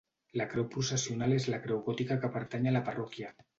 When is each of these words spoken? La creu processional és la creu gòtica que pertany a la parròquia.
La 0.41 0.45
creu 0.53 0.65
processional 0.75 1.35
és 1.37 1.47
la 1.55 1.61
creu 1.67 1.83
gòtica 1.91 2.19
que 2.25 2.33
pertany 2.39 2.69
a 2.73 2.77
la 2.79 2.85
parròquia. 2.91 3.33